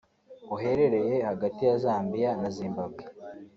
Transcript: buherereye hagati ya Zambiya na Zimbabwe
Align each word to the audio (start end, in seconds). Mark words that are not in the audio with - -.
buherereye 0.49 1.15
hagati 1.29 1.59
ya 1.67 1.75
Zambiya 1.83 2.31
na 2.41 2.49
Zimbabwe 2.57 3.03